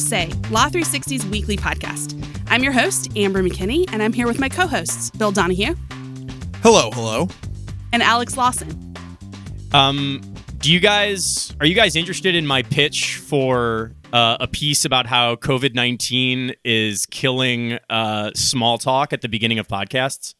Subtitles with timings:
[0.00, 2.16] Say, Law 360's weekly podcast.
[2.48, 5.74] I'm your host, Amber McKinney, and I'm here with my co hosts, Bill Donahue
[6.62, 7.28] Hello, hello.
[7.92, 8.94] and Alex Lawson.
[9.72, 10.20] Um,
[10.58, 15.06] do you guys are you guys interested in my pitch for uh, a piece about
[15.06, 20.34] how COVID nineteen is killing uh, small talk at the beginning of podcasts?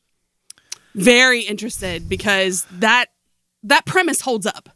[0.95, 3.07] Very interested because that
[3.63, 4.69] that premise holds up.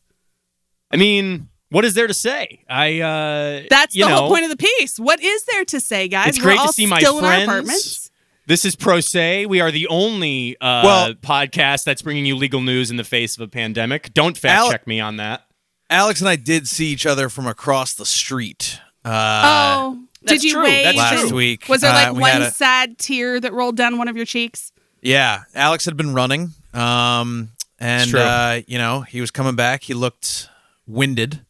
[0.90, 2.62] I mean, what is there to say?
[2.68, 4.98] I uh, That's you the know, whole point of the piece.
[4.98, 6.28] What is there to say, guys?
[6.28, 8.10] It's We're great to see my still friends.
[8.46, 9.44] This is Pro Say.
[9.46, 13.36] We are the only uh, Well- podcast that's bringing you legal news in the face
[13.36, 14.14] of a pandemic.
[14.14, 15.46] Don't fact Ale- check me on that.
[15.90, 18.78] Alex and I did see each other from across the street.
[19.04, 20.62] Uh, oh, that's did you true.
[20.64, 20.84] wave?
[20.84, 21.68] That's last and- week.
[21.68, 24.16] Was there uh, like we had one a- sad tear that rolled down one of
[24.16, 24.70] your cheeks?
[25.02, 29.82] Yeah, Alex had been running, um, and uh, you know he was coming back.
[29.82, 30.48] He looked
[30.86, 31.40] winded.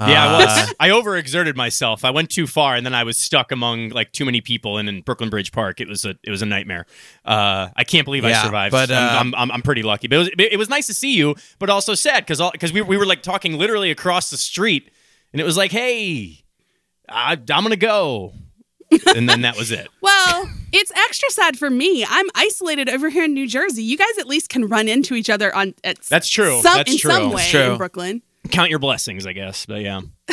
[0.00, 0.74] Yeah, I Uh, was.
[0.80, 2.04] I overexerted myself.
[2.04, 4.78] I went too far, and then I was stuck among like too many people.
[4.78, 6.86] And in Brooklyn Bridge Park, it was a it was a nightmare.
[7.24, 8.72] Uh, I can't believe I survived.
[8.72, 10.08] but, uh, I'm, I'm, I'm I'm pretty lucky.
[10.08, 12.80] But it was it was nice to see you, but also sad because because we
[12.82, 14.90] we were like talking literally across the street,
[15.32, 16.44] and it was like, hey,
[17.08, 18.32] I, I'm gonna go,
[19.14, 19.88] and then that was it.
[20.02, 22.04] Well, it's extra sad for me.
[22.08, 23.82] I'm isolated over here in New Jersey.
[23.82, 26.60] You guys at least can run into each other on at That's true.
[26.62, 27.10] Some, That's in true.
[27.10, 27.72] some That's way true.
[27.72, 28.22] in Brooklyn.
[28.50, 29.66] Count your blessings, I guess.
[29.66, 30.00] But yeah,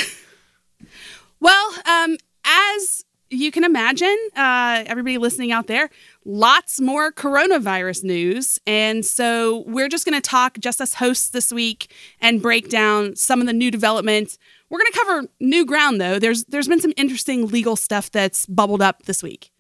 [1.39, 5.89] Well, um, as you can imagine, uh, everybody listening out there,
[6.25, 8.59] lots more coronavirus news.
[8.65, 13.15] And so we're just going to talk, just as hosts this week, and break down
[13.15, 14.37] some of the new developments.
[14.69, 16.19] We're going to cover new ground, though.
[16.19, 19.51] There's there's been some interesting legal stuff that's bubbled up this week.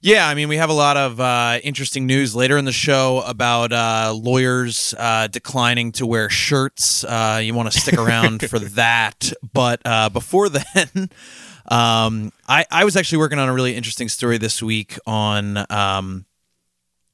[0.00, 3.22] Yeah, I mean, we have a lot of uh, interesting news later in the show
[3.26, 7.02] about uh, lawyers uh, declining to wear shirts.
[7.02, 9.32] Uh, you want to stick around for that.
[9.52, 11.10] But uh, before then,
[11.68, 16.26] um, I, I was actually working on a really interesting story this week on um,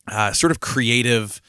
[0.08, 1.40] uh, sort of creative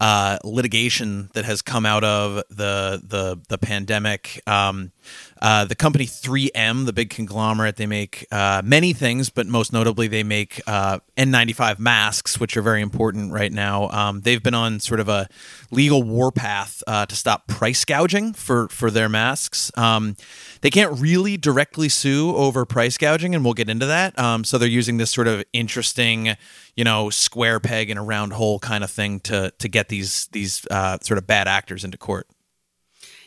[0.00, 4.42] uh, litigation that has come out of the the the pandemic.
[4.46, 4.92] Um,
[5.40, 10.08] uh, the company 3M, the big conglomerate, they make uh, many things, but most notably,
[10.08, 13.88] they make uh, N95 masks, which are very important right now.
[13.90, 15.28] Um, they've been on sort of a
[15.70, 19.70] legal warpath uh, to stop price gouging for for their masks.
[19.76, 20.16] Um,
[20.60, 24.18] they can't really directly sue over price gouging, and we'll get into that.
[24.18, 26.36] Um, so they're using this sort of interesting,
[26.74, 30.28] you know, square peg in a round hole kind of thing to to get these
[30.32, 32.28] these uh, sort of bad actors into court.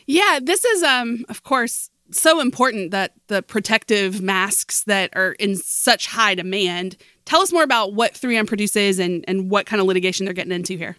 [0.06, 5.56] Yeah, this is, um, of course, so important that the protective masks that are in
[5.56, 6.96] such high demand.
[7.24, 10.52] Tell us more about what 3M produces and, and what kind of litigation they're getting
[10.52, 10.96] into here.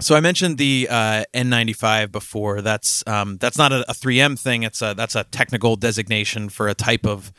[0.00, 2.60] So I mentioned the uh, N95 before.
[2.62, 4.62] That's um, that's not a, a 3M thing.
[4.62, 7.32] It's a that's a technical designation for a type of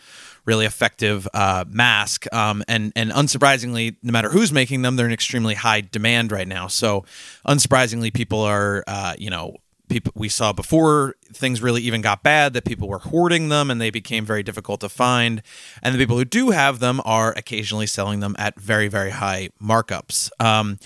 [0.46, 2.31] really effective uh, mask.
[2.34, 6.47] Um, and and unsurprisingly, no matter who's making them, they're in extremely high demand right
[6.47, 6.68] now.
[6.68, 7.06] So
[7.47, 9.56] unsurprisingly, people are uh, you know
[9.88, 13.81] people we saw before things really even got bad that people were hoarding them and
[13.81, 15.41] they became very difficult to find.
[15.81, 19.50] And the people who do have them are occasionally selling them at very very high
[19.62, 20.30] markups.
[20.40, 20.78] Um,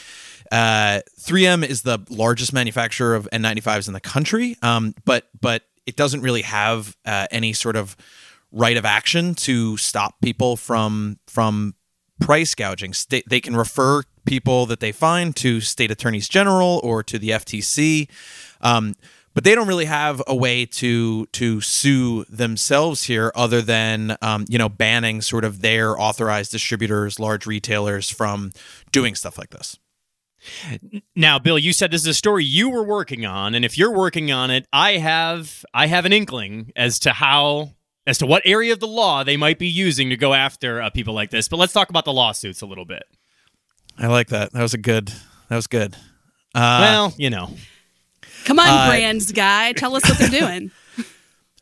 [0.54, 5.96] uh, 3M is the largest manufacturer of N95s in the country, um, but but it
[5.96, 7.98] doesn't really have uh, any sort of
[8.52, 11.74] right of action to stop people from from
[12.22, 12.94] price gouging.
[12.94, 17.30] Sta- they can refer people that they find to state attorneys general or to the
[17.30, 18.08] FTC.
[18.62, 18.94] Um,
[19.34, 24.46] but they don't really have a way to to sue themselves here, other than um,
[24.48, 28.52] you know banning sort of their authorized distributors, large retailers from
[28.92, 29.80] doing stuff like this.
[31.16, 33.94] Now, Bill, you said this is a story you were working on, and if you're
[33.94, 37.72] working on it, I have I have an inkling as to how
[38.06, 40.90] as to what area of the law they might be using to go after uh,
[40.90, 41.48] people like this.
[41.48, 43.04] But let's talk about the lawsuits a little bit.
[43.98, 44.52] I like that.
[44.54, 45.14] That was a good.
[45.50, 45.96] That was good.
[46.56, 47.50] Uh, well, you know,
[48.46, 49.72] Come on, Uh, brands guy.
[49.74, 50.72] Tell us what they're doing.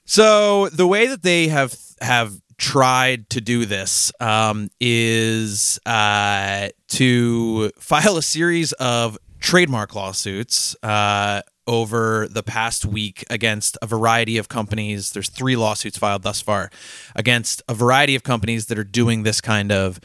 [0.04, 7.72] So the way that they have have tried to do this um, is uh, to
[7.72, 14.48] file a series of trademark lawsuits uh, over the past week against a variety of
[14.48, 15.12] companies.
[15.12, 16.70] There's three lawsuits filed thus far
[17.16, 20.00] against a variety of companies that are doing this kind of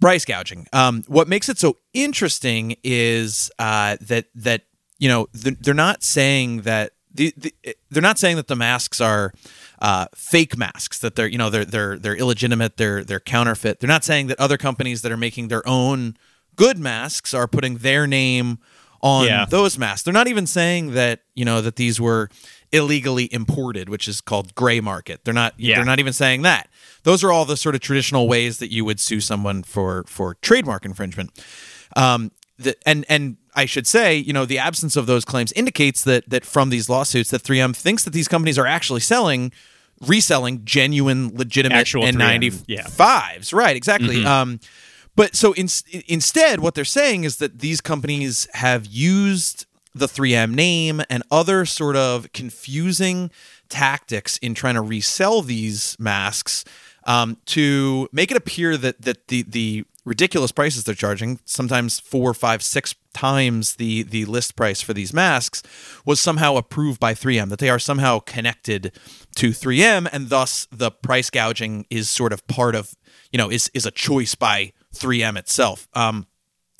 [0.00, 0.66] price gouging.
[0.72, 4.62] Um, what makes it so interesting is uh, that that
[4.98, 7.54] you know they're, not saying that the, the,
[7.90, 9.34] they're not saying that the masks are
[9.80, 13.80] uh, fake masks that they're you know they're they're they're illegitimate they're they're counterfeit.
[13.80, 16.16] They're not saying that other companies that are making their own
[16.56, 18.58] good masks are putting their name
[19.02, 19.46] on Yeah.
[19.48, 20.02] those masks.
[20.02, 22.28] They're not even saying that you know that these were
[22.72, 25.24] illegally imported, which is called gray market.
[25.24, 25.54] They're not.
[25.56, 25.76] Yeah.
[25.76, 26.68] They're not even saying that.
[27.02, 30.34] Those are all the sort of traditional ways that you would sue someone for for
[30.42, 31.30] trademark infringement.
[31.96, 36.04] Um, the, and and I should say, you know, the absence of those claims indicates
[36.04, 39.50] that that from these lawsuits, that 3M thinks that these companies are actually selling,
[40.06, 42.64] reselling genuine, legitimate Actual 3M, N95s.
[42.66, 43.56] yeah.
[43.56, 44.24] Right, exactly.
[44.24, 44.60] Um,
[45.16, 45.68] but so in,
[46.08, 51.66] instead, what they're saying is that these companies have used the 3M name and other
[51.66, 53.30] sort of confusing
[53.68, 56.64] tactics in trying to resell these masks
[57.04, 62.34] um, to make it appear that that the the ridiculous prices they're charging, sometimes four,
[62.34, 65.62] five, six times the the list price for these masks,
[66.04, 67.48] was somehow approved by 3M.
[67.48, 68.92] That they are somehow connected
[69.36, 72.94] to 3M, and thus the price gouging is sort of part of
[73.30, 75.88] you know is is a choice by 3M itself.
[75.94, 76.26] Um,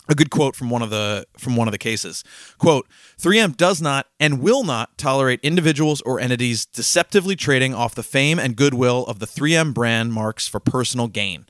[0.09, 2.25] a good quote from one of the from one of the cases
[2.59, 2.89] quote
[3.21, 8.37] 3m does not and will not tolerate individuals or entities deceptively trading off the fame
[8.41, 11.47] and goodwill of the 3m brand marks for personal gain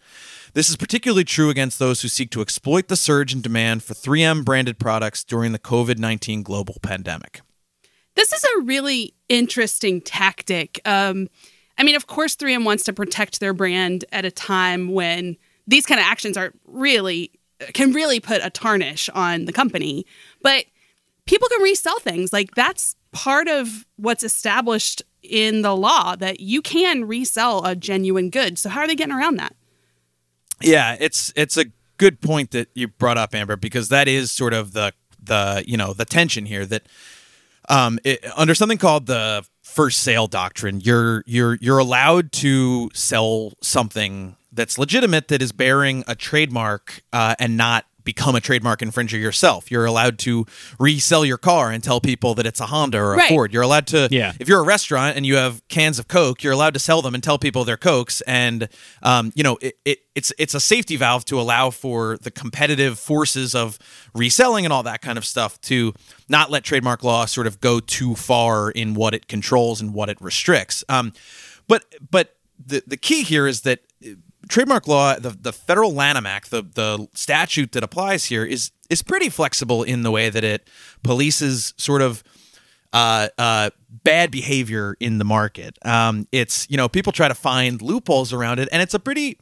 [0.54, 3.94] this is particularly true against those who seek to exploit the surge in demand for
[3.94, 7.40] 3m branded products during the covid-19 global pandemic
[8.14, 10.80] This is a really interesting tactic.
[10.84, 11.28] Um,
[11.78, 15.36] I mean, of course, 3M wants to protect their brand at a time when
[15.66, 17.30] these kind of actions are really
[17.72, 20.04] can really put a tarnish on the company.
[20.42, 20.66] But
[21.24, 22.32] people can resell things.
[22.32, 28.30] Like that's part of what's established in the law that you can resell a genuine
[28.30, 28.58] good.
[28.58, 29.54] So how are they getting around that?
[30.62, 31.66] Yeah, it's it's a
[31.96, 34.92] good point that you brought up, Amber, because that is sort of the
[35.22, 36.82] the you know the tension here that
[37.68, 43.52] um, it, under something called the first sale doctrine, you're you're you're allowed to sell
[43.62, 49.20] something that's legitimate that is bearing a trademark uh, and not become a trademark infringer
[49.20, 49.70] yourself.
[49.70, 50.46] You're allowed to
[50.78, 53.28] resell your car and tell people that it's a Honda or a Right.
[53.28, 53.52] Ford.
[53.52, 54.32] You're allowed to Yeah.
[54.38, 57.14] if you're a restaurant and you have cans of Coke, you're allowed to sell them
[57.14, 58.20] and tell people they're Cokes.
[58.26, 58.68] And
[59.02, 62.98] um, you know, it, it, it's it's a safety valve to allow for the competitive
[62.98, 63.78] forces of
[64.14, 65.92] reselling and all that kind of stuff to
[66.28, 70.08] not let trademark law sort of go too far in what it controls and what
[70.08, 70.82] it restricts.
[70.88, 71.12] Um,
[71.68, 73.80] but but the the key here is that
[74.50, 79.02] trademark law, the, the federal Lanham Act, the the statute that applies here is is
[79.02, 80.68] pretty flexible in the way that it
[81.02, 82.22] polices sort of
[82.92, 85.78] uh, uh, bad behavior in the market.
[85.84, 89.38] Um, it's you know people try to find loopholes around it, and it's a pretty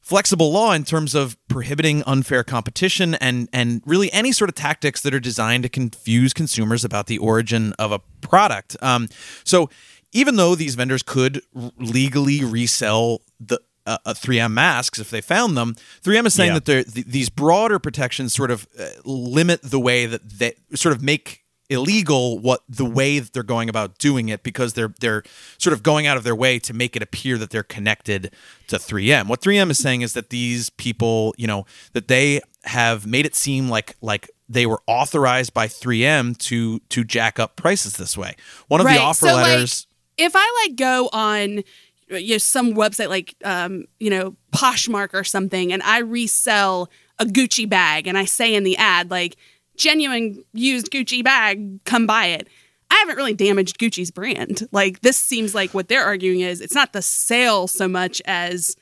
[0.00, 5.00] flexible law in terms of prohibiting unfair competition and and really any sort of tactics
[5.02, 8.76] that are designed to confuse consumers about the origin of a product.
[8.82, 9.08] Um,
[9.44, 9.70] so
[10.12, 15.20] even though these vendors could r- legally resell the uh, uh, 3M masks if they
[15.20, 16.58] found them, 3M is saying Yeah.
[16.60, 21.02] that th- these broader protections sort of uh, limit the way that they sort of
[21.02, 25.22] make illegal what the way that they're going about doing it because they're they're
[25.56, 28.32] sort of going out of their way to make it appear that they're connected
[28.66, 29.28] to 3M.
[29.28, 33.34] What 3M is saying is that these people, you know, that they have made it
[33.36, 38.34] seem like like they were authorized by 3M to to jack up prices this way.
[38.66, 39.86] One of the offer so, letters
[40.18, 41.62] Like, if I like go on
[42.10, 47.24] you know, some website like um, you know Poshmark or something, and I resell a
[47.24, 49.36] Gucci bag, and I say in the ad like
[49.76, 52.48] genuine used Gucci bag, come buy it.
[52.90, 54.68] I haven't really damaged Gucci's brand.
[54.72, 58.76] Like this seems like what they're arguing is it's not the sale so much as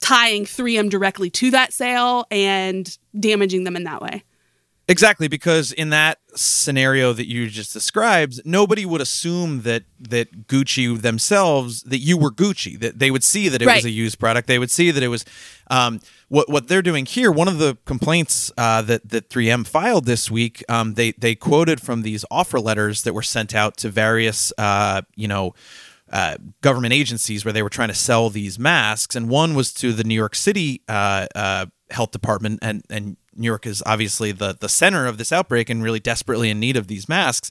[0.00, 4.22] tying 3M directly to that sale and damaging them in that way.
[4.88, 11.00] Exactly, because in that scenario that you just described, nobody would assume that that Gucci
[11.00, 12.78] themselves that you were Gucci.
[12.78, 13.76] That they would see that it Right.
[13.76, 14.48] was a used product.
[14.48, 15.24] They would see that it was
[15.70, 17.30] um, what what they're doing here.
[17.30, 21.80] One of the complaints uh, that that 3M filed this week, um, they they quoted
[21.80, 25.54] from these offer letters that were sent out to various uh, you know
[26.12, 29.92] uh, government agencies where they were trying to sell these masks, and one was to
[29.92, 34.56] the New York City uh, uh, Health Department, and and New York is obviously the
[34.58, 37.50] the center of this outbreak and really desperately in need of these masks.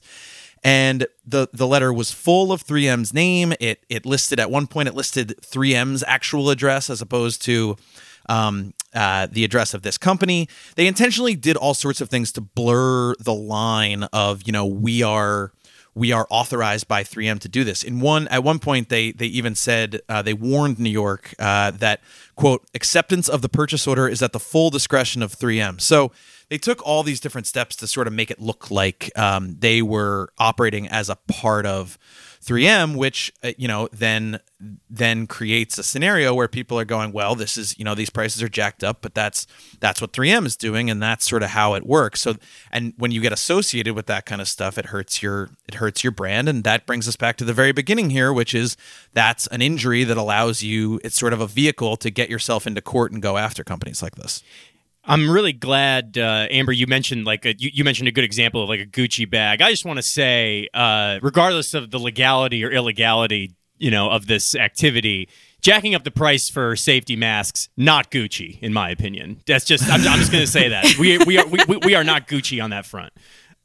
[0.64, 3.52] And the the letter was full of 3M's name.
[3.60, 7.76] It it listed at one point it listed 3M's actual address as opposed to
[8.28, 10.48] um, uh, the address of this company.
[10.76, 15.02] They intentionally did all sorts of things to blur the line of you know we
[15.02, 15.52] are
[15.94, 17.82] we are authorized by 3M to do this.
[17.82, 21.70] In one at one point they they even said uh, they warned New York uh,
[21.72, 22.00] that
[22.34, 25.80] quote, acceptance of the purchase order is at the full discretion of 3M.
[25.80, 26.12] So
[26.48, 29.82] they took all these different steps to sort of make it look like um, they
[29.82, 31.98] were operating as a part of
[32.44, 34.40] 3M, which uh, you know then
[34.90, 38.42] then creates a scenario where people are going, well, this is you know these prices
[38.42, 39.46] are jacked up, but that's
[39.80, 42.20] that's what 3M is doing, and that's sort of how it works.
[42.20, 42.36] So,
[42.70, 46.02] and when you get associated with that kind of stuff, it hurts your it hurts
[46.02, 48.76] your brand, and that brings us back to the very beginning here, which is
[49.12, 51.00] that's an injury that allows you.
[51.04, 54.16] It's sort of a vehicle to get yourself into court and go after companies like
[54.16, 54.42] this.
[55.04, 56.72] I'm really glad, uh, Amber.
[56.72, 59.60] You mentioned like a, you, you, mentioned a good example of like a Gucci bag.
[59.60, 64.28] I just want to say, uh, regardless of the legality or illegality, you know, of
[64.28, 65.28] this activity,
[65.60, 69.40] jacking up the price for safety masks not Gucci, in my opinion.
[69.44, 72.04] That's just I'm, I'm just going to say that we we are we, we are
[72.04, 73.12] not Gucci on that front.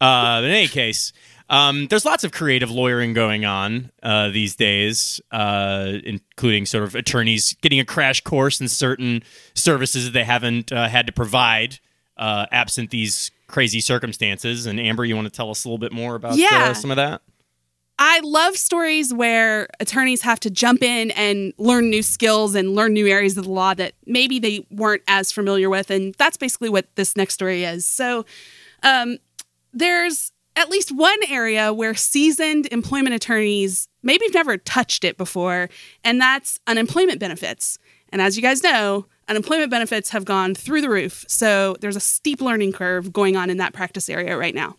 [0.01, 1.13] Uh, in any case,
[1.49, 6.95] um, there's lots of creative lawyering going on uh, these days, uh, including sort of
[6.95, 9.23] attorneys getting a crash course in certain
[9.53, 11.79] services that they haven't uh, had to provide
[12.17, 14.65] uh, absent these crazy circumstances.
[14.65, 16.73] And Amber, you want to tell us a little bit more about uh, yeah.
[16.73, 17.21] some of that?
[17.99, 22.93] I love stories where attorneys have to jump in and learn new skills and learn
[22.93, 25.89] new areas of the law that maybe they weren't as familiar with.
[25.89, 27.87] And that's basically what this next story is.
[27.87, 28.25] So
[28.83, 29.17] um,
[29.73, 35.69] there's at least one area where seasoned employment attorneys maybe have never touched it before,
[36.03, 37.77] and that's unemployment benefits.
[38.09, 41.25] And as you guys know, unemployment benefits have gone through the roof.
[41.27, 44.77] So there's a steep learning curve going on in that practice area right now.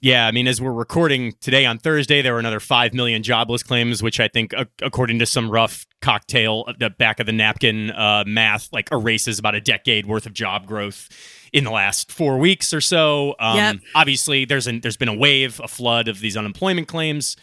[0.00, 3.62] Yeah, I mean, as we're recording today on Thursday, there were another 5 million jobless
[3.62, 8.22] claims, which I think, according to some rough cocktail, the back of the napkin uh,
[8.26, 11.08] math, like erases about a decade worth of job growth
[11.52, 13.34] in the last four weeks or so.
[13.38, 13.76] Um, yep.
[13.94, 17.36] Obviously, there's an, there's been a wave, a flood of these unemployment claims.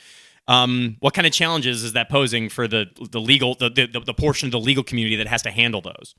[0.48, 4.14] Um, what kind of challenges is that posing for the the legal the, the, the
[4.14, 6.16] portion of the legal community that has to handle those?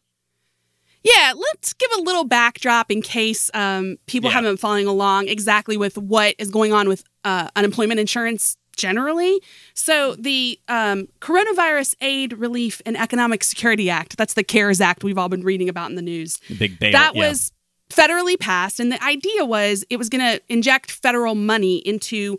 [1.03, 4.37] Yeah, let's give a little backdrop in case um, people yeah.
[4.37, 9.41] haven't been following along exactly with what is going on with uh, unemployment insurance generally.
[9.75, 15.19] So, the um, Coronavirus Aid, Relief, and Economic Security Act, that's the CARES Act we've
[15.19, 16.39] all been reading about in the news.
[16.49, 17.29] The big bail, That yeah.
[17.29, 17.53] was
[17.95, 18.81] federally passed.
[18.81, 22.39] And the idea was it was going to inject federal money into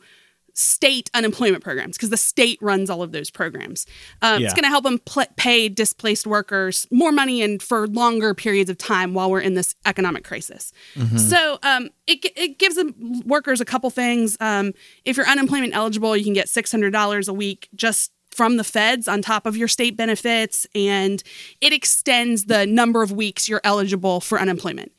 [0.55, 3.85] state unemployment programs because the state runs all of those programs.
[4.21, 4.45] Um, yeah.
[4.45, 8.69] It's going to help them pl- pay displaced workers more money and for longer periods
[8.69, 10.71] of time while we're in this economic crisis.
[10.95, 11.17] Mm-hmm.
[11.17, 12.93] So um, it, it gives the
[13.25, 14.37] workers a couple things.
[14.39, 19.07] Um, if you're unemployment eligible, you can get $600 a week just from the feds
[19.07, 21.23] on top of your state benefits, and
[21.61, 24.91] it extends the number of weeks you're eligible for unemployment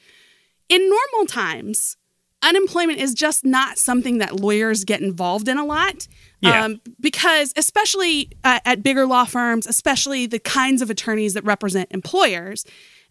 [0.68, 1.96] in normal times,
[2.42, 6.06] unemployment is just not something that lawyers get involved in a lot.
[6.40, 6.64] Yeah.
[6.64, 11.90] Um, because, especially uh, at bigger law firms, especially the kinds of attorneys that represent
[11.92, 12.64] employers.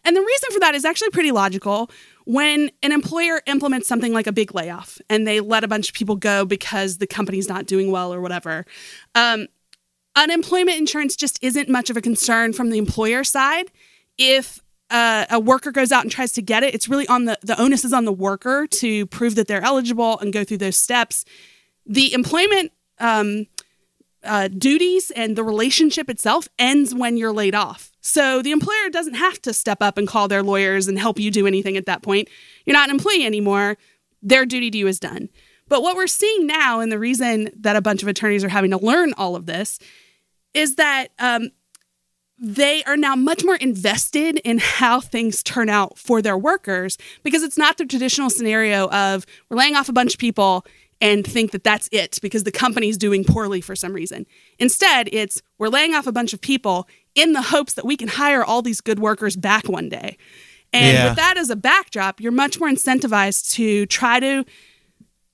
[0.04, 1.90] And the reason for that is actually pretty logical.
[2.24, 5.94] When an employer implements something like a big layoff and they let a bunch of
[5.94, 8.64] people go because the company's not doing well or whatever,
[9.16, 9.48] um,
[10.14, 13.70] unemployment insurance just isn't much of a concern from the employer side
[14.16, 14.60] if
[14.90, 17.60] uh, a worker goes out and tries to get it, it's really on the the
[17.60, 21.24] onus is on the worker to prove that they're eligible and go through those steps.
[21.84, 23.46] The employment um,
[24.22, 27.92] uh, duties and the relationship itself ends when you're laid off.
[28.00, 31.30] So the employer doesn't have to step up and call their lawyers and help you
[31.30, 32.28] do anything at that point.
[32.64, 33.76] You're not an employee anymore.
[34.22, 35.28] Their duty to you is done.
[35.68, 38.70] But what we're seeing now, and the reason that a bunch of attorneys are having
[38.70, 39.78] to learn all of this,
[40.54, 41.50] is that um,
[42.38, 47.42] they are now much more invested in how things turn out for their workers because
[47.42, 50.66] it's not the traditional scenario of we're laying off a bunch of people
[51.00, 54.26] and think that that's it because the company's doing poorly for some reason.
[54.58, 58.08] Instead, it's we're laying off a bunch of people in the hopes that we can
[58.08, 60.16] hire all these good workers back one day.
[60.72, 61.08] And yeah.
[61.08, 64.44] with that as a backdrop, you're much more incentivized to try to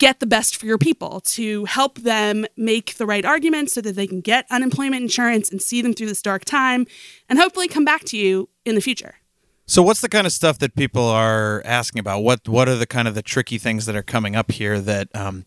[0.02, 3.94] get the best for your people, to help them make the right arguments so that
[3.94, 6.88] they can get unemployment insurance and see them through this dark time
[7.28, 9.14] and hopefully come back to you in the future.
[9.64, 12.24] So what's the kind of stuff that people are asking about?
[12.24, 15.08] What what are the kind of the tricky things that are coming up here that
[15.14, 15.44] um,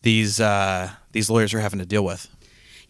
[0.00, 2.26] these uh, these lawyers are having to deal with?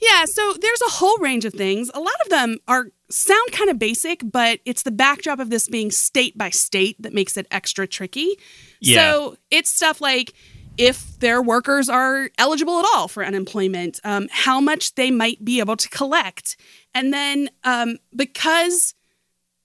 [0.01, 1.91] Yeah, so there's a whole range of things.
[1.93, 5.67] A lot of them are sound kind of basic, but it's the backdrop of this
[5.67, 8.37] being state by state that makes it extra tricky.
[8.81, 8.97] Yeah.
[8.97, 10.35] So it's stuff like
[10.81, 15.61] if their workers are eligible at all for unemployment, um, how much they might be
[15.61, 16.57] able to collect.
[16.95, 18.95] And then um, because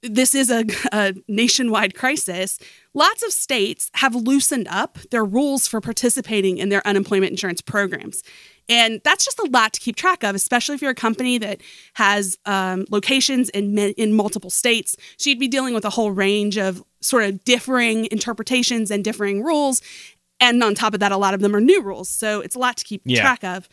[0.02, 2.60] this is a, a, nationwide crisis,
[2.94, 8.22] lots of states have loosened up their rules for participating in their unemployment insurance programs.
[8.68, 11.62] And that's just a lot to keep track of, especially if you're a company that
[11.94, 14.98] has um, locations in, in multiple states.
[15.18, 19.44] So you'd be dealing with a whole range of sort of differing interpretations and differing
[19.44, 19.82] rules.
[20.40, 22.10] And on top of that, a lot of them are new rules.
[22.10, 23.22] So it's a lot to keep yeah.
[23.22, 23.70] track of.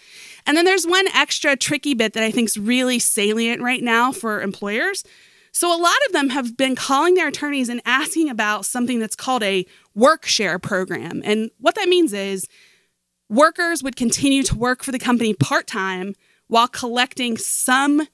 [0.46, 4.12] And then there's one extra tricky bit that I think is really salient right now
[4.12, 5.04] for employers.
[5.52, 9.16] So a lot of them have been calling their attorneys and asking about something that's
[9.16, 11.20] called a work share program.
[11.24, 12.48] And what that means is
[13.28, 16.14] workers would continue to work for the company part time
[16.46, 18.06] while collecting some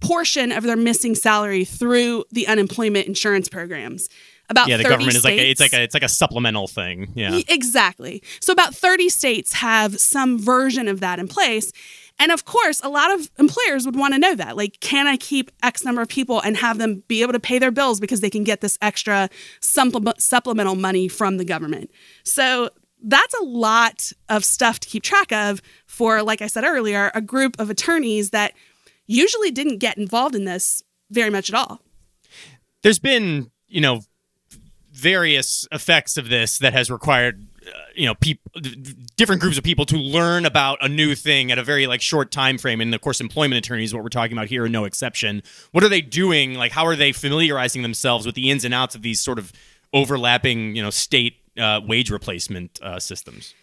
[0.00, 4.08] portion of their missing salary through the unemployment insurance programs.
[4.48, 6.68] About yeah, the government states, is like a, it's like a it's like a supplemental
[6.68, 7.12] thing.
[7.14, 8.22] Yeah, exactly.
[8.40, 11.72] So about thirty states have some version of that in place.
[12.18, 14.56] And of course, a lot of employers would want to know that.
[14.56, 17.58] Like, can I keep X number of people and have them be able to pay
[17.58, 19.28] their bills because they can get this extra
[19.60, 21.90] supplemental money from the government?
[22.24, 22.70] So
[23.02, 27.20] that's a lot of stuff to keep track of for, like I said earlier, a
[27.20, 28.54] group of attorneys that
[29.06, 31.82] usually didn't get involved in this very much at all.
[32.82, 34.00] There's been, you know,
[34.96, 38.50] various effects of this that has required uh, you know people
[39.16, 42.30] different groups of people to learn about a new thing at a very like short
[42.30, 42.80] time frame.
[42.80, 45.42] And of course employment attorneys what we're talking about here are no exception.
[45.72, 46.54] What are they doing?
[46.54, 49.52] Like how are they familiarizing themselves with the ins and outs of these sort of
[49.92, 53.54] overlapping you know state uh, wage replacement uh, systems?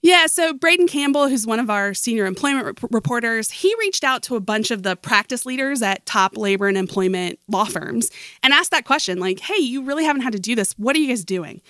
[0.00, 4.22] Yeah, so Braden Campbell, who's one of our senior employment rep- reporters, he reached out
[4.24, 8.10] to a bunch of the practice leaders at top labor and employment law firms
[8.42, 10.72] and asked that question, like, "Hey, you really haven't had to do this.
[10.78, 11.60] What are you guys doing?"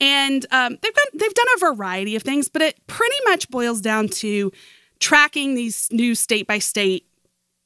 [0.00, 3.80] And um, they've done they've done a variety of things, but it pretty much boils
[3.80, 4.52] down to
[5.00, 7.06] tracking these new state by state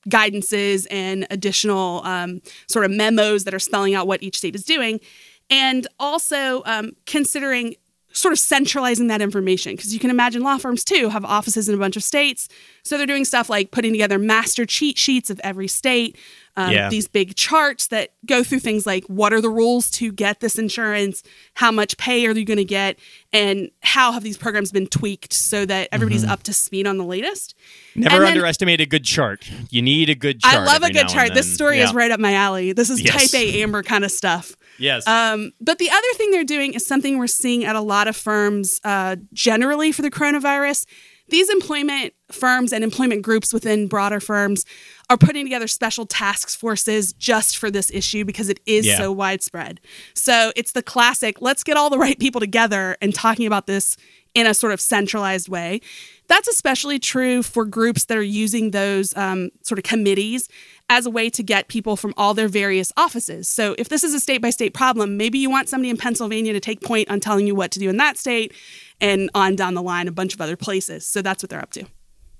[0.08, 4.64] guidances and additional um, sort of memos that are spelling out what each state is
[4.64, 5.00] doing
[5.52, 7.74] and also um, considering
[8.12, 11.74] sort of centralizing that information because you can imagine law firms too have offices in
[11.74, 12.48] a bunch of states
[12.82, 16.16] so they're doing stuff like putting together master cheat sheets of every state
[16.56, 16.88] um, yeah.
[16.90, 20.58] these big charts that go through things like what are the rules to get this
[20.58, 21.22] insurance
[21.54, 22.98] how much pay are you going to get
[23.32, 26.32] and how have these programs been tweaked so that everybody's mm-hmm.
[26.32, 27.54] up to speed on the latest
[27.94, 31.34] never underestimate a good chart you need a good chart i love a good chart
[31.34, 31.84] this story yeah.
[31.84, 33.30] is right up my alley this is yes.
[33.30, 35.06] type a amber kind of stuff Yes.
[35.06, 38.16] Um, but the other thing they're doing is something we're seeing at a lot of
[38.16, 40.86] firms uh, generally for the coronavirus.
[41.28, 44.64] These employment firms and employment groups within broader firms
[45.08, 48.98] are putting together special task forces just for this issue because it is yeah.
[48.98, 49.80] so widespread.
[50.14, 53.96] So it's the classic let's get all the right people together and talking about this
[54.34, 55.80] in a sort of centralized way.
[56.28, 60.48] That's especially true for groups that are using those um, sort of committees
[60.88, 63.48] as a way to get people from all their various offices.
[63.48, 66.52] So if this is a state by state problem, maybe you want somebody in Pennsylvania
[66.52, 68.52] to take point on telling you what to do in that state
[69.00, 71.06] and on down the line a bunch of other places.
[71.06, 71.86] So that's what they're up to.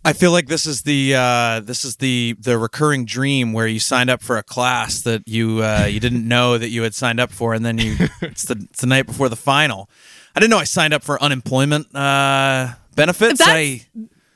[0.05, 3.79] I feel like this is the uh, this is the the recurring dream where you
[3.79, 7.21] signed up for a class that you uh, you didn't know that you had signed
[7.21, 9.89] up for, and then you it's the it's the night before the final.
[10.35, 13.39] I didn't know I signed up for unemployment uh, benefits.
[13.39, 13.87] That's, I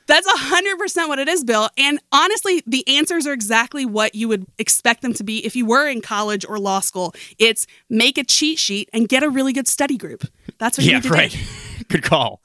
[0.07, 1.69] that's 100% what it is, Bill.
[1.77, 5.67] And honestly, the answers are exactly what you would expect them to be if you
[5.67, 7.15] were in college or law school.
[7.39, 10.25] It's make a cheat sheet and get a really good study group.
[10.59, 11.37] That's what you yeah, need to right.
[11.89, 12.41] good call.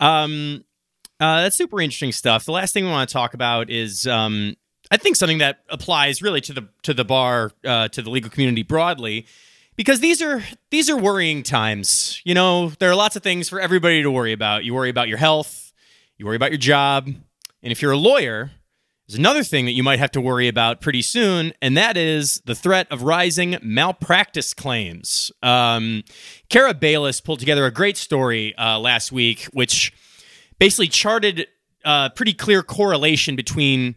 [0.00, 0.64] Um,
[1.20, 2.44] uh, that's super interesting stuff.
[2.44, 4.56] The last thing we want to talk about is um,
[4.90, 8.30] I think something that applies really to the to the bar uh, to the legal
[8.30, 9.26] community broadly
[9.76, 12.20] because these are these are worrying times.
[12.24, 14.64] You know, there are lots of things for everybody to worry about.
[14.64, 15.72] You worry about your health,
[16.16, 18.50] you worry about your job, and if you're a lawyer,
[19.06, 22.40] there's another thing that you might have to worry about pretty soon, and that is
[22.44, 25.30] the threat of rising malpractice claims.
[25.42, 26.02] Um,
[26.48, 29.92] Cara Bayles pulled together a great story uh, last week, which
[30.58, 31.46] basically charted
[31.84, 33.94] a uh, pretty clear correlation between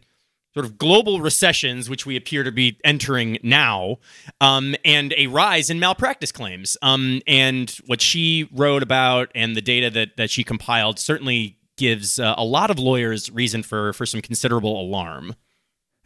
[0.54, 3.98] sort of global recessions, which we appear to be entering now,
[4.40, 6.76] um, and a rise in malpractice claims.
[6.82, 12.18] Um, and what she wrote about and the data that that she compiled certainly gives
[12.18, 15.34] uh, a lot of lawyers reason for for some considerable alarm.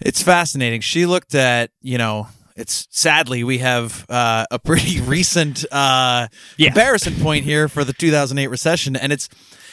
[0.01, 0.81] It's fascinating.
[0.81, 2.29] She looked at you know.
[2.57, 6.69] It's sadly we have uh, a pretty recent uh, yeah.
[6.69, 9.29] comparison point here for the 2008 recession, and it's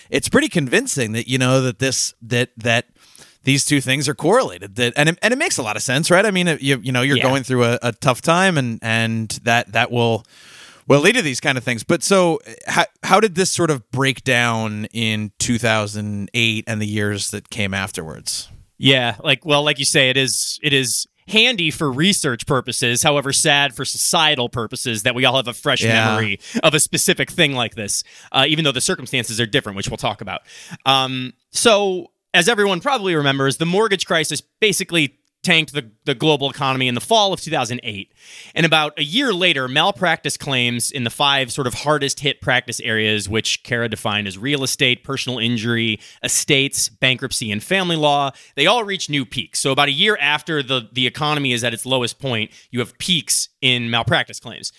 [0.10, 2.88] it's pretty convincing that you know that this that that
[3.44, 4.76] these two things are correlated.
[4.76, 6.26] That and it, and it makes a lot of sense, right?
[6.26, 7.24] I mean, you you know, you're yeah.
[7.24, 10.26] going through a, a, tough time, and and that that will
[10.88, 11.84] will lead to these kind of things.
[11.84, 17.32] But so, how how did this sort of break down in 2008 and the years
[17.32, 18.50] that came afterwards?
[18.78, 23.32] Yeah, like well, like you say, it is it is handy for research purposes, however
[23.32, 26.06] sad for societal purposes that we all have a fresh Yeah.
[26.06, 29.88] memory of a specific thing like this, uh, even though the circumstances are different, which
[29.88, 30.42] we'll talk about.
[30.86, 36.88] Um, so, as everyone probably remembers, the mortgage crisis basically tanked the, the global economy
[36.88, 38.14] in the fall of 2008.
[38.54, 42.80] And about a year later, malpractice claims in the five sort of hardest hit practice
[42.82, 48.68] areas, which Cara defined as real estate, personal injury, estates, bankruptcy, and family law, they
[48.68, 49.60] all reach new peaks.
[49.60, 52.98] So about a year after the, the economy is at its lowest point, you have
[53.00, 54.72] peaks in malpractice claims.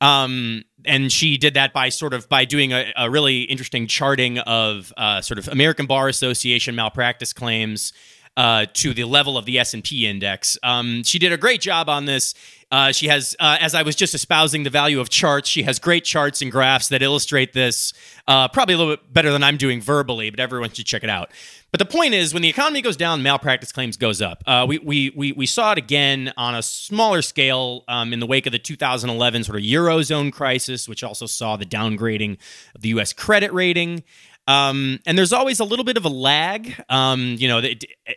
[0.00, 4.38] Um, and she did that by sort of by doing a, a really interesting charting
[4.38, 7.92] of uh, sort of American Bar Association malpractice claims
[8.36, 10.58] uh, to the level of the S and P index.
[10.62, 12.34] Um, she did a great job on this.
[12.70, 15.78] Uh, she has, uh, as I was just espousing the value of charts, she has
[15.78, 17.92] great charts and graphs that illustrate this.
[18.26, 21.10] Uh, probably a little bit better than I'm doing verbally, but everyone should check it
[21.10, 21.30] out.
[21.70, 24.42] But the point is, when the economy goes down, malpractice claims goes up.
[24.46, 28.26] Uh, we, we we we saw it again on a smaller scale um, in the
[28.26, 32.38] wake of the 2011 sort of eurozone crisis, which also saw the downgrading
[32.74, 33.12] of the U.S.
[33.12, 34.02] credit rating.
[34.48, 37.60] Um, and there's always a little bit of a lag, um, you know,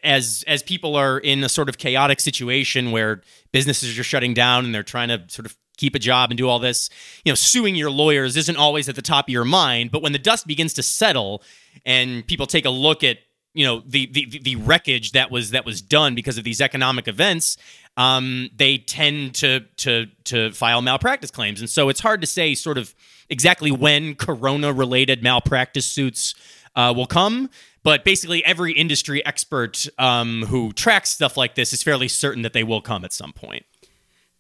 [0.03, 4.65] as as people are in a sort of chaotic situation where businesses are shutting down
[4.65, 6.89] and they're trying to sort of keep a job and do all this.
[7.25, 10.11] You know, suing your lawyers isn't always at the top of your mind, but when
[10.11, 11.41] the dust begins to settle
[11.85, 13.17] and people take a look at
[13.53, 17.07] you know the the, the wreckage that was that was done because of these economic
[17.07, 17.57] events
[17.97, 22.53] um, they tend to to to file malpractice claims and so it's hard to say
[22.53, 22.93] sort of
[23.29, 26.35] exactly when corona related malpractice suits
[26.75, 27.49] uh, will come
[27.83, 32.53] but basically every industry expert um, who tracks stuff like this is fairly certain that
[32.53, 33.65] they will come at some point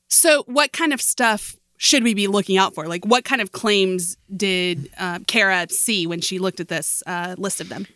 [0.09, 2.87] So, what kind of stuff should we be looking out for?
[2.87, 7.35] Like, what kind of claims did uh, Cara see when she looked at this uh,
[7.37, 7.87] list of them?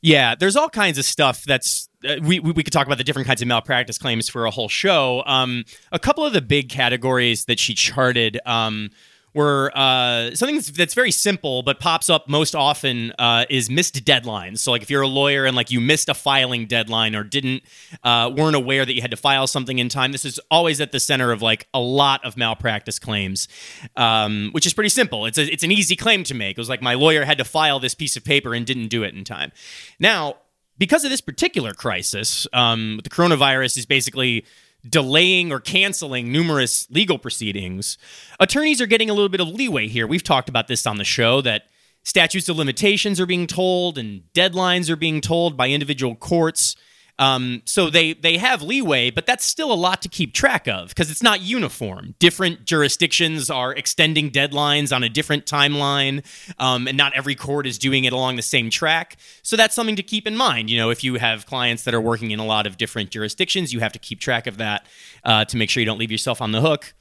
[0.00, 3.04] Yeah, there's all kinds of stuff that's uh, we, we we could talk about the
[3.04, 5.22] different kinds of malpractice claims for a whole show.
[5.26, 8.88] Um, a couple of the big categories that she charted um,
[9.34, 14.04] were uh, something that's, that's very simple but pops up most often uh, is missed
[14.04, 14.58] deadlines.
[14.58, 17.62] So like if you're a lawyer and like you missed a filing deadline or didn't
[18.02, 20.92] uh, weren't aware that you had to file something in time, this is always at
[20.92, 23.48] the center of like a lot of malpractice claims,
[23.96, 25.26] um, which is pretty simple.
[25.26, 26.58] It's a, it's an easy claim to make.
[26.58, 29.02] It was like my lawyer had to file this piece of paper and didn't do
[29.02, 29.52] it in time.
[29.98, 30.36] Now
[30.78, 34.46] because of this particular crisis, um, the coronavirus is basically
[34.88, 37.98] delaying or canceling numerous legal proceedings.
[38.38, 40.06] Attorneys are getting a little bit of leeway here.
[40.06, 41.64] We've talked about this on the show that
[42.02, 46.76] statutes of limitations are being tolled and deadlines are being tolled by individual courts.
[47.20, 50.88] Um, so they they have leeway, but that's still a lot to keep track of
[50.88, 52.14] because it's not uniform.
[52.18, 56.24] Different jurisdictions are extending deadlines on a different timeline,
[56.58, 59.18] um, and not every court is doing it along the same track.
[59.42, 60.70] So that's something to keep in mind.
[60.70, 63.70] You know, if you have clients that are working in a lot of different jurisdictions,
[63.70, 64.86] you have to keep track of that
[65.22, 66.94] uh, to make sure you don't leave yourself on the hook.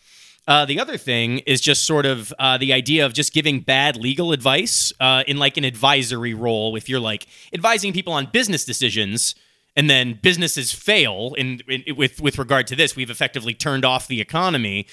[0.49, 3.95] Uh, the other thing is just sort of uh, the idea of just giving bad
[3.95, 6.75] legal advice uh, in like an advisory role.
[6.75, 9.35] If you're like advising people on business decisions,
[9.79, 14.09] and then businesses fail in, in with with regard to this, we've effectively turned off
[14.09, 14.85] the economy.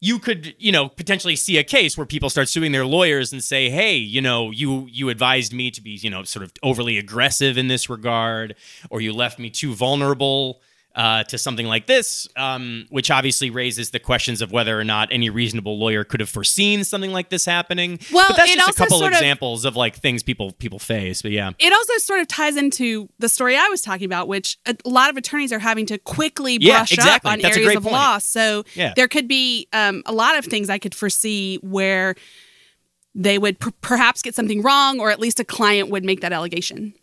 [0.00, 3.42] You could, you know, potentially see a case where people start suing their lawyers and
[3.42, 6.98] say, "Hey, you know, you you advised me to be, you know, sort of overly
[6.98, 8.54] aggressive in this regard,
[8.90, 10.62] or you left me too vulnerable."
[10.94, 15.08] Uh, to something like this, um, which obviously raises the questions of whether or not
[15.10, 17.98] any reasonable lawyer could have foreseen something like this happening.
[18.12, 21.22] Well, but that's just a couple sort of- examples of, like things people people face.
[21.22, 24.58] But yeah, It also sort of ties into the story I was talking about, which
[24.66, 27.28] a lot of attorneys are having to quickly Yeah, brush exactly.
[27.30, 27.92] up on That's areas of point.
[27.94, 28.18] law.
[28.18, 28.92] So Yeah.
[28.94, 32.14] there could be um, a lot of things I could foresee where
[33.14, 36.32] they would per- perhaps get something wrong, or at least a client would make that
[36.32, 36.94] allegation.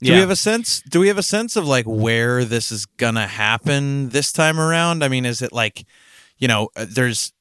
[0.00, 0.16] Do yeah.
[0.16, 0.82] we have a sense?
[0.82, 5.02] Do we have a sense of like where this is gonna happen this time around?
[5.02, 5.86] I mean, is it like,
[6.38, 7.32] you know, uh, there's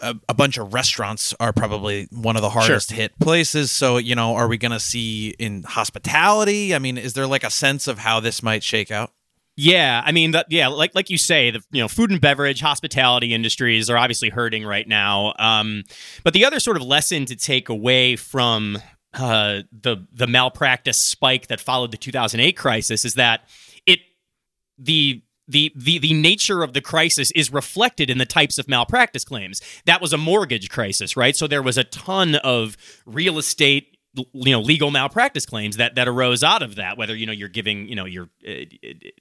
[0.00, 3.70] a, a, bunch of restaurants are probably one of the hardest hit places.
[3.70, 6.74] So you know, are we gonna see in hospitality?
[6.74, 9.12] I mean, is there like a sense of how this might shake out?
[9.58, 12.60] Yeah, I mean, that, yeah, like like you say, the you know, food and beverage,
[12.60, 15.32] hospitality industries are obviously hurting right now.
[15.38, 15.84] Um,
[16.24, 18.78] but the other sort of lesson to take away from
[19.16, 23.48] uh, the the malpractice spike that followed the 2008 crisis is that
[23.86, 24.00] it
[24.78, 29.24] the the, the the nature of the crisis is reflected in the types of malpractice
[29.24, 29.60] claims.
[29.86, 31.36] That was a mortgage crisis, right?
[31.36, 32.76] So there was a ton of
[33.06, 33.96] real estate
[34.32, 37.48] you know legal malpractice claims that that arose out of that whether you know you're
[37.48, 38.64] giving you know you're uh,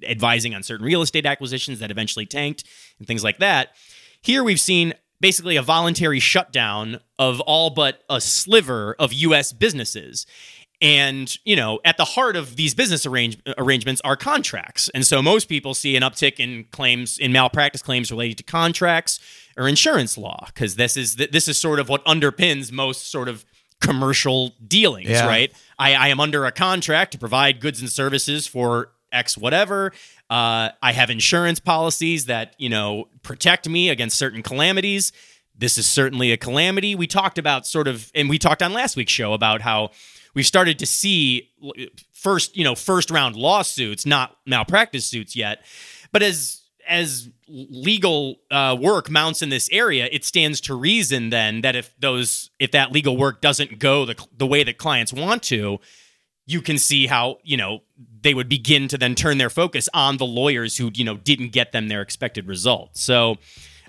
[0.03, 2.63] advising on certain real estate acquisitions that eventually tanked
[2.97, 3.75] and things like that
[4.21, 10.25] here we've seen basically a voluntary shutdown of all but a sliver of US businesses
[10.81, 15.21] and you know, at the heart of these business arrange- arrangements are contracts, and so
[15.21, 19.21] most people see an uptick in claims in malpractice claims related to contracts
[19.55, 23.45] or insurance law because this is this is sort of what underpins most sort of
[23.79, 25.25] commercial dealings, Yeah.
[25.27, 25.51] right?
[25.79, 29.91] I, I am under a contract to provide goods and services for X whatever.
[30.29, 35.11] Uh, I have insurance policies that you know protect me against certain calamities.
[35.57, 36.95] This is certainly a calamity.
[36.95, 39.91] We talked about sort of, and we talked on last week's show about how
[40.33, 41.49] we've started to see
[42.11, 45.65] first, you know, first round lawsuits, not malpractice suits yet,
[46.11, 51.61] but as as legal uh, work mounts in this area, it stands to reason then
[51.61, 55.41] that if those if that legal work doesn't go the the way that clients want
[55.43, 55.79] to,
[56.45, 57.79] you can see how you know
[58.21, 61.49] they would begin to then turn their focus on the lawyers who you know didn't
[61.49, 63.01] get them their expected results.
[63.01, 63.37] So,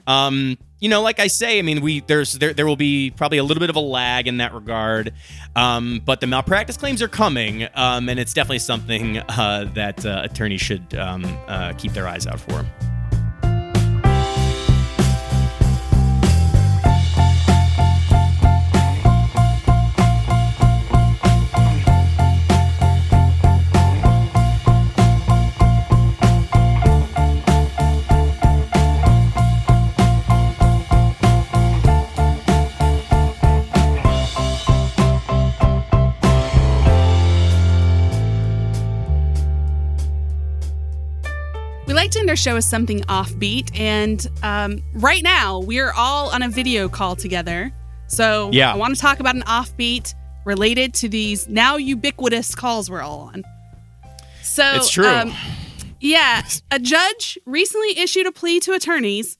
[0.06, 3.38] um, you know, like I say, I mean, we there's there there will be probably
[3.38, 5.12] a little bit of a lag in that regard,
[5.54, 10.22] um, but the malpractice claims are coming, um, and it's definitely something uh, that uh,
[10.24, 12.64] attorneys should um, uh, keep their eyes out for.
[42.37, 46.87] Our show with something offbeat, and um, right now we are all on a video
[46.87, 47.72] call together.
[48.09, 48.75] So Yeah.
[48.75, 50.12] I want to talk about an offbeat
[50.44, 53.42] related to these now ubiquitous calls we're all on.
[54.42, 55.07] So It's true.
[55.09, 55.33] um,
[55.99, 59.38] yeah, a judge recently issued a plea to attorneys: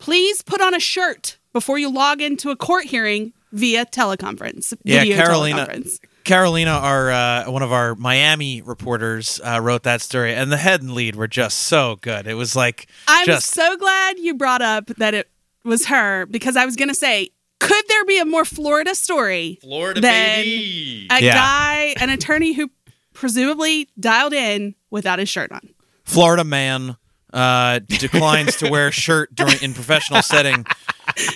[0.00, 4.74] please put on a shirt before you log into a court hearing via teleconference.
[4.82, 5.64] Yeah, Carolina.
[5.68, 6.00] teleconference.
[6.24, 10.82] Carolina, our uh, one of our Miami reporters, uh, wrote that story, and the head
[10.82, 12.26] and lead were just so good.
[12.26, 15.30] It was like I'm just so glad you brought up that it
[15.64, 17.30] was her because I was going to say,
[17.60, 19.58] could there be a more Florida story?
[19.62, 21.06] Florida Then baby.
[21.10, 21.34] A Yeah.
[21.34, 22.70] guy, an attorney who
[23.12, 25.60] presumably dialed in without his shirt on.
[26.04, 26.96] Florida man
[27.32, 30.64] uh, declines to wear a shirt during in professional setting,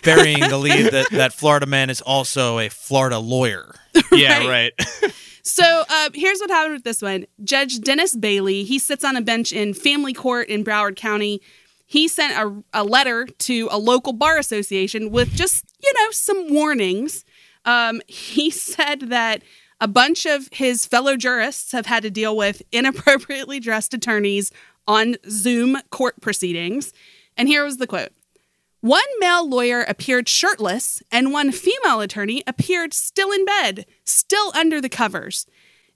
[0.03, 3.75] burying the lead that that Florida man is also a Florida lawyer.
[4.13, 4.73] yeah, Right.
[4.79, 5.13] right.
[5.43, 7.25] So uh, here's what happened with this one.
[7.45, 11.41] Judge Dennis Bailey, he sits on a bench in family court in Broward County.
[11.87, 16.53] He sent a, a letter to a local bar association with just, you know, some
[16.53, 17.25] warnings.
[17.65, 19.43] Um, he said that
[19.81, 24.51] a bunch of his fellow jurists have had to deal with inappropriately dressed attorneys
[24.87, 26.93] on Zoom court proceedings.
[27.37, 28.11] And here was the quote
[28.81, 34.81] One male lawyer appeared shirtless, and one female attorney appeared still in bed, still under
[34.81, 35.47] the covers.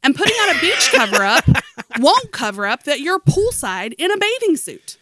[0.03, 1.45] And putting on a beach cover up
[1.99, 4.97] won't cover up that you're poolside in a bathing suit.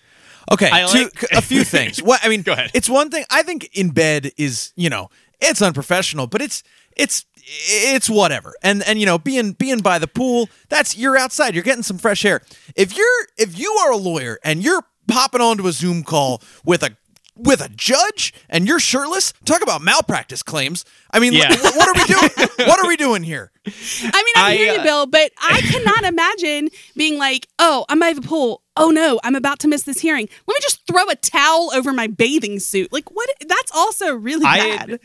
[0.50, 2.02] Okay, I two- like- a few things.
[2.02, 2.70] What I mean, Go ahead.
[2.74, 3.24] It's one thing.
[3.30, 5.08] I think in bed is you know
[5.40, 6.62] it's unprofessional, but it's
[6.98, 8.54] it's it's whatever.
[8.62, 11.54] And and you know being being by the pool, that's you're outside.
[11.54, 12.42] You're getting some fresh air.
[12.76, 16.82] If you're if you are a lawyer and you're popping onto a Zoom call with
[16.82, 16.96] a
[17.40, 20.84] with a judge and you're shirtless, talk about malpractice claims.
[21.12, 21.54] I mean, Yeah.
[21.56, 22.48] wh- what are we doing?
[22.68, 23.52] what are we doing here?
[23.64, 27.84] I mean, I, I, hear you, uh, Bill, but I cannot imagine being like, oh,
[27.88, 28.62] I'm by the pool.
[28.76, 30.28] Oh no, I'm about to miss this hearing.
[30.48, 32.92] Let me just throw a towel over my bathing suit.
[32.92, 33.30] Like, what?
[33.46, 35.00] That's also really I- bad.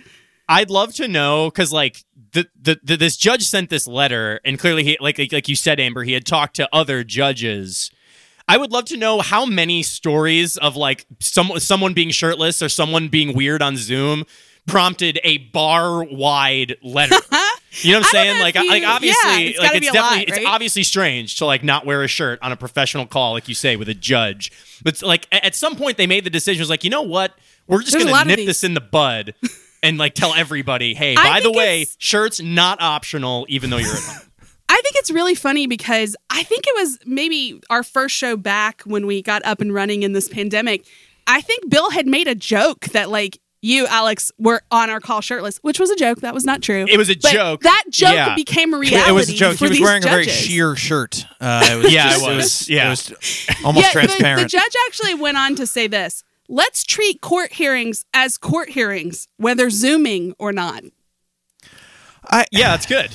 [0.49, 4.59] I'd love to know because like the, the the this judge sent this letter and
[4.59, 7.91] clearly he like like you said Amber he had talked to other judges.
[8.47, 12.69] I would love to know how many stories of like some someone being shirtless or
[12.69, 14.25] someone being weird on Zoom
[14.65, 17.15] prompted a bar wide letter.
[17.81, 18.39] You know what I'm saying?
[18.39, 21.63] Like, you- like yeah, obviously, it's like it's definitely lot, it's obviously strange to like
[21.63, 24.51] not wear a shirt on a professional call, like you say, with a judge.
[24.83, 26.59] But like at some point, they made the decision.
[26.59, 27.33] It was like, you know what?
[27.65, 29.33] We're just There's gonna nip this in the bud
[29.83, 33.93] and like tell everybody, hey, I by the way, shirts not optional, even though you're
[33.93, 34.21] at home.
[34.69, 38.81] I think it's really funny because I think it was maybe our first show back
[38.83, 40.85] when we got up and running in this pandemic.
[41.27, 45.21] I think Bill had made a joke that like you, Alex, were on our call
[45.21, 46.19] shirtless, which was a joke.
[46.21, 46.85] That was not true.
[46.89, 47.61] It was a But joke.
[47.61, 48.35] That joke Yeah.
[48.35, 49.09] became a reality.
[49.09, 49.57] it was a joke.
[49.57, 51.25] For He was these wearing a very sheer shirt.
[51.39, 52.69] Uh, it was Yeah, just- it was.
[52.69, 52.87] Yeah.
[52.87, 54.41] it was almost yeah, the- transparent.
[54.41, 56.23] The, judge actually went on to say this.
[56.49, 60.83] Let's treat court hearings as court hearings, whether zooming or not.
[62.29, 63.11] I, Yeah, that's good.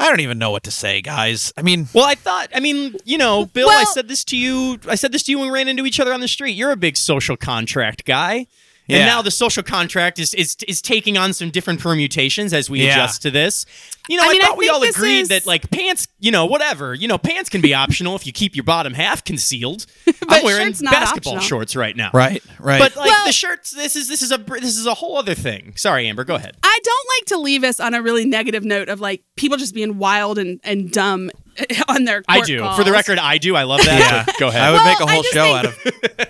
[0.00, 1.52] I don't even know what to say, guys.
[1.56, 4.78] I mean, Well, I thought, I mean, you know, Bill, I said this to you.
[4.88, 6.52] I said this to you when we ran into each other on the street.
[6.52, 8.46] You're a big social contract guy.
[8.86, 8.98] Yeah.
[8.98, 12.84] And now the social contract is, is is taking on some different permutations as we
[12.84, 12.92] Yeah.
[12.92, 13.66] adjust to this.
[14.08, 16.30] You know, I I, mean, I thought we all agreed is- that like pants, you
[16.30, 19.86] know, whatever, you know, pants can be optional if you keep your bottom half concealed.
[20.28, 21.48] I'm wearing shirts not basketball optional.
[21.60, 22.10] shorts right now.
[22.14, 22.78] Right, right.
[22.78, 25.34] But like Well- the shirts, this is this is a this is a whole other
[25.34, 25.74] thing.
[25.76, 26.56] Sorry, Amber, go ahead.
[26.62, 29.74] I don't like to leave us on a really negative note of like people just
[29.74, 31.30] being wild and, and dumb
[31.88, 32.60] on their I do.
[32.60, 32.76] calls.
[32.76, 33.56] For the record, I do.
[33.56, 34.26] I love that.
[34.28, 34.34] Yeah.
[34.38, 34.62] Go ahead.
[34.62, 35.76] I would Well, make a whole show out of.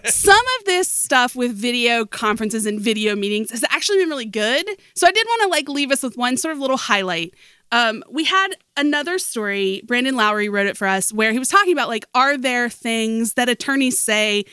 [0.12, 4.67] some of this stuff with video conferences and video meetings has actually been really good.
[4.95, 7.35] So I did want to like leave us with one sort of little highlight.
[7.70, 9.83] Um, we had another story.
[9.87, 13.35] Brandon Lowrey wrote it for us, where he was talking about like, are there things
[13.35, 14.44] that attorneys say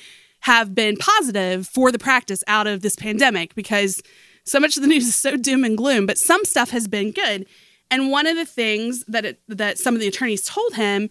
[0.41, 3.56] have been positive for the practice out of this pandemic?
[3.56, 4.01] Because
[4.43, 7.12] so much of the news is so doom and gloom, but some stuff has been
[7.12, 7.45] good.
[7.91, 11.10] And one of the things that it, that some of the attorneys told him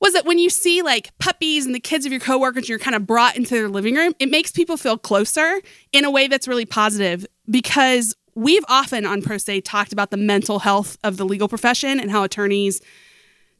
[0.00, 2.94] was that when you see like puppies and the kids of your coworkers, you're kind
[2.94, 5.60] of brought into their living room, it makes people feel closer
[5.92, 10.16] in a way that's really positive because we've often on Pro Say talked about the
[10.16, 12.80] mental health of the legal profession and how attorneys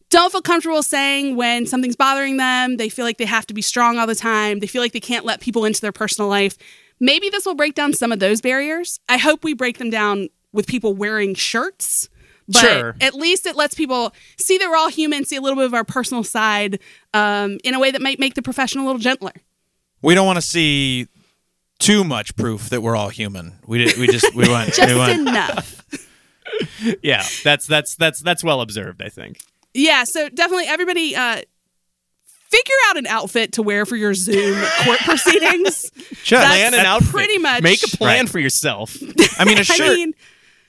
[0.08, 2.76] don't feel comfortable saying when something's bothering them.
[2.76, 4.60] They feel like they have to be strong all the time.
[4.60, 6.56] They feel like they can't let people into their personal life.
[7.00, 9.00] Maybe this will break down some of those barriers.
[9.08, 12.08] I hope we break them down with people wearing shirts.
[12.46, 12.96] But Sure.
[13.00, 15.74] at least it lets people see that we're all human, see a little bit of
[15.74, 16.78] our personal side
[17.12, 19.32] um, in a way that might make the profession a little gentler.
[20.00, 21.08] We don't want to see
[21.78, 23.58] too much proof that we're all human.
[23.66, 25.20] We did, we just we went Just we went.
[25.28, 25.82] enough.
[27.02, 29.02] yeah, that's that's that's that's well observed.
[29.02, 29.38] I think.
[29.74, 31.40] Yeah, so definitely everybody uh,
[32.50, 35.90] figure out an outfit to wear for your Zoom court proceedings.
[36.24, 36.38] Sure.
[36.40, 37.10] Plan an outfit.
[37.10, 38.28] pretty much- make a plan Right.
[38.28, 38.94] for yourself.
[39.38, 39.78] I mean, a shirt.
[39.96, 40.12] mean,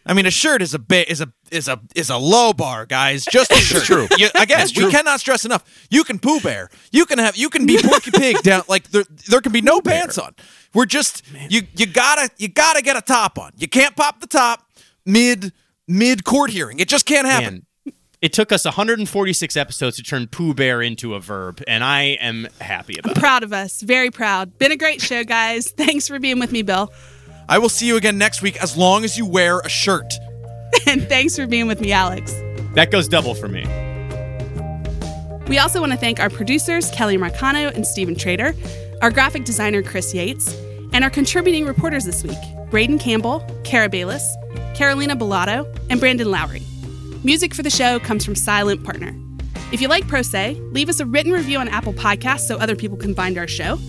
[0.09, 2.87] I mean, a shirt is a bit is a is a is a low bar,
[2.87, 3.25] guys.
[3.25, 3.83] Just a shirt.
[3.83, 4.07] true.
[4.17, 5.63] You, again, we cannot stress enough.
[5.91, 6.71] You can Pooh Bear.
[6.91, 7.37] You can have.
[7.37, 8.63] You can be Porky Pig down.
[8.67, 10.33] Like there, there can be no pants on.
[10.73, 11.61] We're just you.
[11.75, 13.51] You gotta you gotta get a top on.
[13.57, 14.65] You can't pop the top
[15.05, 15.53] mid
[15.87, 16.79] mid court hearing.
[16.79, 17.65] It just can't happen.
[17.85, 22.17] Man, it took us 146 episodes to turn Pooh Bear into a verb, and I
[22.19, 23.19] am happy about it.
[23.19, 23.81] proud of us.
[23.81, 24.57] Very proud.
[24.57, 25.69] Been a great show, guys.
[25.71, 26.91] Thanks for being with me, Bill.
[27.49, 30.13] I will see you again next week as long as you wear a shirt.
[30.85, 32.31] And thanks for being with me, Alex.
[32.75, 33.65] That goes double for me.
[35.47, 38.53] We also want to thank our producers, Kelly Marcano and Stephen Trader,
[39.01, 40.55] our graphic designer, Chris Yates,
[40.93, 42.37] and our contributing reporters this week,
[42.69, 44.23] Braden Campbell, Cara Bayles,
[44.75, 46.63] Carolina Bolado, and Brandon Lowrey.
[47.23, 49.15] Music for the show comes from Silent Partner.
[49.71, 52.75] If you like Pro Say, leave us a written review on Apple Podcasts so other
[52.75, 53.79] people can find our show.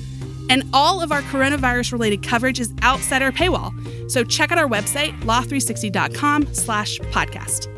[0.50, 4.10] And all of our coronavirus related coverage is outside our paywall.
[4.10, 7.68] So check out our website, law360.com slash podcast.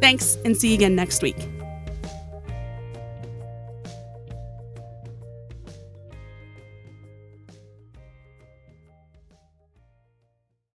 [0.00, 1.36] Thanks and see you again next week.